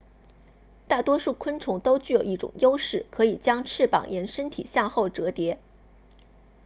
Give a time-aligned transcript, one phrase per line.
[0.87, 5.59] 大多数昆虫都具有一种优势可以将翅膀沿身体向后折叠